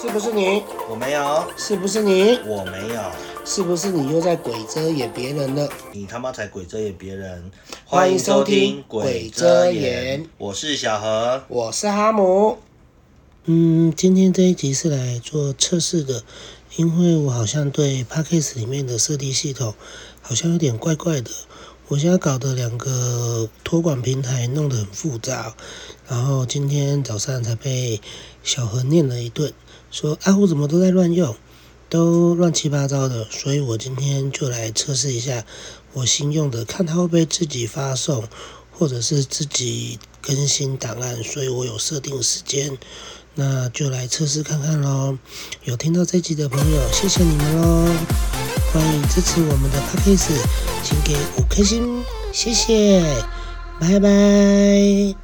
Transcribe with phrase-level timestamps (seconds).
[0.00, 0.62] 是不是你？
[0.88, 2.38] 我没有，是不是你？
[2.46, 3.02] 我没有，
[3.44, 5.68] 是不是你又在鬼遮掩别人了？
[5.92, 7.50] 你他妈才鬼遮眼别人！
[7.84, 11.42] 欢迎收听鬼遮眼我是小何。
[11.48, 12.56] 我是哈姆。
[13.44, 16.22] 嗯，今天这一集是来做测试的，
[16.76, 19.74] 因为我好像对 p a c k a g e 里面的设定系统
[20.22, 21.30] 好像有点怪怪的。
[21.90, 25.52] 我现在搞的两个托管平台弄得很复杂，
[26.06, 28.00] 然后今天早上才被
[28.44, 29.52] 小何念了一顿，
[29.90, 31.34] 说阿虎怎么都在乱用，
[31.88, 35.44] 都乱七八糟的，所以我今天就来测试一下
[35.92, 38.22] 我新用的，看它会不会自己发送，
[38.70, 42.78] 或者是自己更新档案，所以我有设定时间，
[43.34, 45.18] 那就来测试看看喽。
[45.64, 47.92] 有听到这集的朋友，谢谢你们喽，
[48.72, 50.38] 欢迎支持我们的 p a c k a g e
[50.84, 52.02] 请给五颗星，
[52.32, 53.02] 谢谢，
[53.80, 55.19] 拜拜。